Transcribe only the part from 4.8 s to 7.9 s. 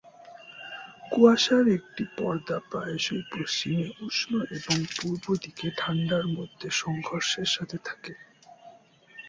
পূর্ব দিকে ঠান্ডা এর মধ্যে সংঘর্ষের সাথে